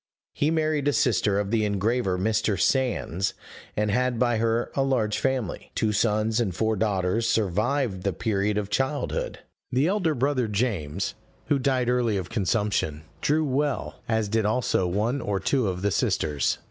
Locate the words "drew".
13.21-13.45